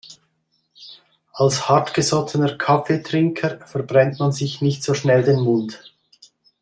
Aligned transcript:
Als 1.31 1.69
hartgesottener 1.69 2.57
Kaffeetrinker 2.57 3.59
verbrennt 3.67 4.17
man 4.17 4.31
sich 4.31 4.59
nicht 4.59 4.81
so 4.81 4.95
schnell 4.95 5.21
den 5.23 5.41
Mund. 5.41 5.93